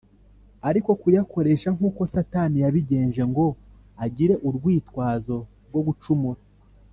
ariko 0.69 0.89
kuyakoresha 1.01 1.69
nkuko 1.75 2.01
Satani 2.13 2.57
yabigenje, 2.63 3.21
ngo 3.31 3.45
agire 4.05 4.33
urwitwazo 4.47 5.35
rwo 5.67 5.81
gucumura 5.87 6.41